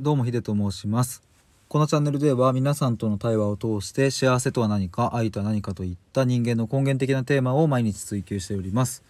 [0.00, 1.22] どうもヒデと申します。
[1.68, 9.04] このチャンネルでは皆さんとの対話を通して幸せとは何か愛とは何かといった人間の根源的なテーマを毎日追求しております、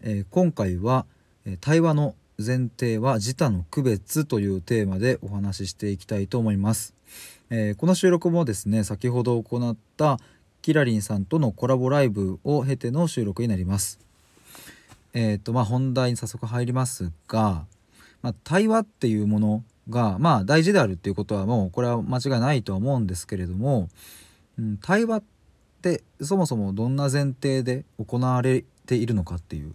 [0.00, 1.06] えー今回は、
[1.44, 6.94] え対話の前提は自他の区別というテーマでお話ししていきたいと思います、
[7.50, 10.18] えーこの収録もですね先ほど行った
[10.62, 13.98] キラリンさんとのコラボライブを経ての収録になります。
[15.14, 17.66] えっ、とまあ本題に早速入りますが、
[18.22, 23.88] まあ、対話っていうものがまあ大事であるっていうことはもうこれは間違いないとは思うんですけれども、
[24.58, 25.22] うん、対話っ
[25.82, 29.74] てそもそもどんな前提で行われているのかっていう、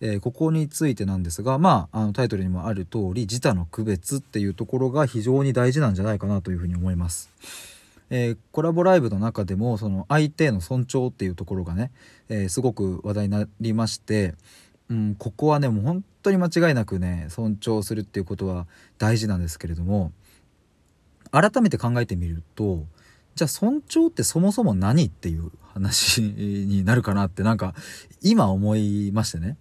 [0.00, 7.30] えーここについてなんですがまああのタイトルにもある通り自他の区別っていうところが非常に大事なんじゃないかなというふうに思います。
[8.10, 11.90] えーコラボライブの中でもその相手への尊重っていうところがね、
[12.28, 14.34] えーすごく話題になりまして、
[14.90, 18.66] うん、ここはねもう本当に間違いなくね尊重するっていうことは
[18.98, 20.12] 大事なんですけれども
[21.30, 22.84] 改めて考えてみると
[23.34, 27.74] じゃあ尊重ってそもそも何っていう話になるかなってなんか
[28.22, 29.56] 今思いましてね。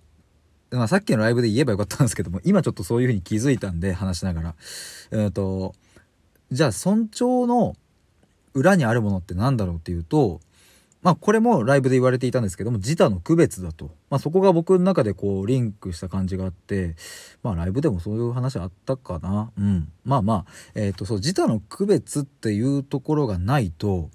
[0.69, 4.55] まあ、さっきのライブで言えばよかったんですけども今ちょっとそういうふうに気づいたんで話しながら、
[5.11, 5.75] えー、と
[6.51, 7.75] じゃあ尊重の
[8.55, 10.39] 裏にあるものって何だろうっていうと
[11.03, 16.95] まあこれもライブで言われていたんですけども自他の区別だと、まあ、そこが僕の中でこうリンクした感じがあって
[17.43, 19.51] まあライブでもそういう話あったかな。
[19.57, 19.91] うん。
[20.05, 24.09] まあまあえっ、とそう自他の区別っていうところがないと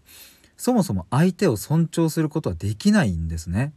[0.56, 3.72] そもそも相手を尊重することはできないんですね。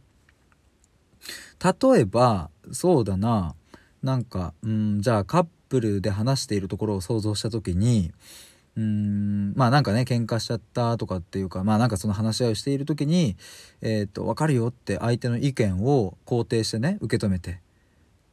[1.62, 3.54] 例えばそうだな。
[4.02, 8.10] なんかうんじゃあカップルで話しているところを想像した時に
[8.76, 13.36] うーんまあなんかね喧嘩しちゃったとかっていうかまあなんかその話し合いをしている時に
[13.82, 17.60] 「えー、と分かるよ」って相手の意見を肯定してね受け止めて。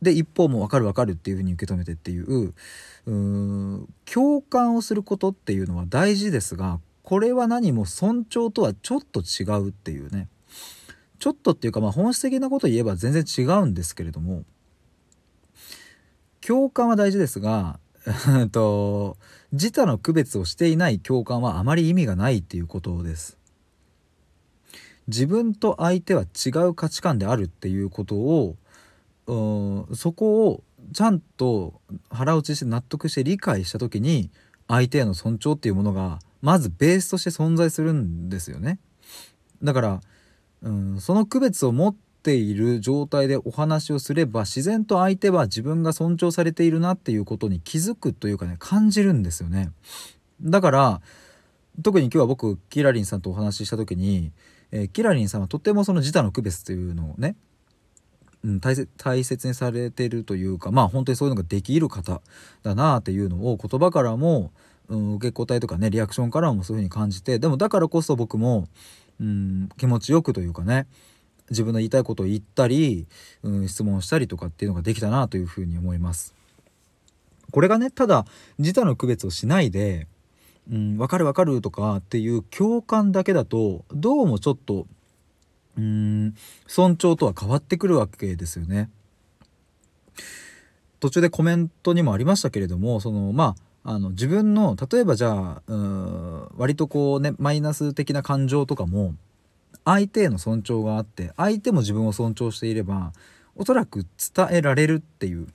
[0.01, 2.53] で一方も「分かる分かる」っていうふうに受け止めてっていう
[3.05, 10.29] うん共感をすることっていうのは大事ですがこれは何も尊重とはちょっと違うっていうね。
[11.19, 14.45] ちょっとっていうかまあ本質的なこと言えば全然違うんですけれども
[16.39, 17.77] 共感は大事ですが
[18.51, 19.17] と
[19.51, 23.37] 自他の区別をしていない共感はあまり意味がないっていうことです。
[25.07, 28.55] 自分と相手は違う価値観であるっていうことを
[29.89, 34.29] うそこをちゃんと腹落ちして納得して理解した時に
[34.67, 38.79] 相手への尊重っていうものがまずベースとして存在するんですよね。
[39.63, 40.01] だから
[40.61, 49.71] うんその区別を持っている状態でお話をすれば自然と相手は自分が尊重されているなっていうことに気づくというかね感じるんですよね。
[50.41, 51.01] だから
[51.81, 54.31] 特に今日は僕キラリンさんとお話しした時に、
[54.71, 57.35] えーキラリンさんはとてもその自他の区別というのをね、
[58.43, 62.21] うん、大切大切にされてるというかまあ本当にそういうのができる方
[62.63, 64.51] だなっていうのを言葉からも、
[64.87, 68.67] うん、受け答えとかねリアクションからもそういうふうに感じてでもだからこそ僕も、
[69.19, 70.87] うん、気持ちよくというかね
[71.49, 73.07] 自分の言いたいことを言ったり、
[73.43, 76.33] うん、質問したりとかっていうのができたなというふうに思います。
[77.51, 78.25] これがねただ
[78.59, 80.07] 自他の区別をしないで
[80.71, 84.85] 「うん、分かる分かる」とかっていう共感だけだとどうもちょっと
[85.77, 86.35] うん
[86.67, 88.89] 尊重とは変わってくるわけですよね。
[90.99, 99.15] 途中でコメントにもありましたけれどもそのまああの自分の例えばじゃあうん割とこうねマイナス的な感情とかも
[99.93, 103.11] 相手への尊重があって相手も自分を尊重していれば
[103.55, 104.05] おそらく
[104.35, 105.47] 伝えられるっていう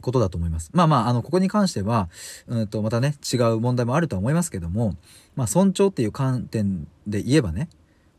[0.00, 0.70] ことだと思います。
[0.72, 2.08] まあまああのここに関しては
[2.46, 4.96] うんとまたね違う問題もあるとは思いますけども、
[5.34, 7.68] まあ、尊重っていう観点で言えばね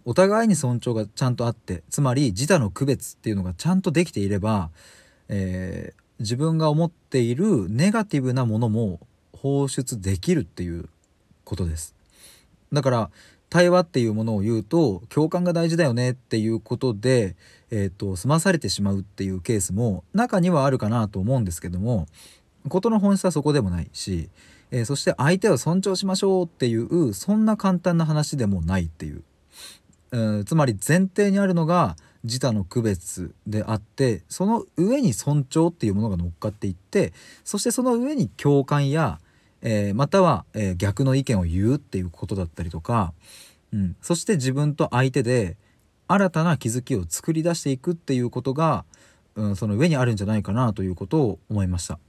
[0.05, 4.71] お互いに尊重がちゃんとあってつまり自他の区別っていうのがちゃんとできていれば、
[5.29, 8.99] えー自分が思っているネガティブなものも
[9.33, 10.89] 放出できるっていう
[11.43, 11.95] ことです。
[12.73, 13.11] だから
[13.49, 17.35] 対話っていうものを言うと共感が大事だよねっていうことで、
[17.71, 22.07] えー、と済まされてしまうっていうケースも中にはあるかなと思うんですけども
[22.67, 24.29] 事の本質はそこでもないし、
[24.71, 29.23] えーそして相手を尊重しましょうっていうそんな簡単な話でもないっていう、
[30.11, 39.19] うんつまり前提にあるのが自他の区別であってその上に尊重っていうものが乗っかっていってそしてその上に共感や
[39.61, 43.13] えーまたは、えー逆の意見を言うっていうことだったりとか、
[43.73, 45.57] うん、そして自分と相手で
[46.07, 48.85] 新たな気づきを作り出していくっていうことが、
[49.35, 51.95] うん、その上にあるんじゃないかなということを思いました。
[51.95, 51.99] っ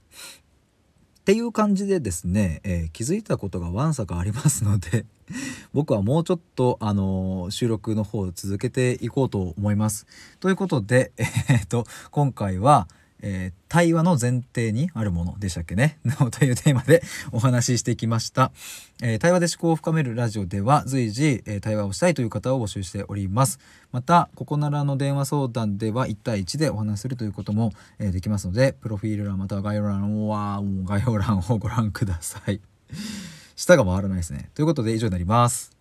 [1.25, 5.05] ていう感じでですね、えー気づいたことがわんさかありますので
[5.73, 10.07] 僕はもうちょっと、あのー収録の方を続けていこうと思います。
[10.39, 12.87] ということで、えー、と今回は、
[13.21, 15.99] えー対話の前提にあるものでしたっけね。
[16.31, 18.51] というテーマでお話ししてきました、
[19.03, 23.59] えー対話で思考を深めるラジオでは随時、えー対話をしたいという方を募集しております。
[23.91, 32.59] またここならの電話相談では1対1でお話しするということも、えーできますのでプロフィール欄または概要欄は概要欄をご覧ください。
[33.55, 34.49] 舌が回らないですね。
[34.55, 35.78] ということで以上になります。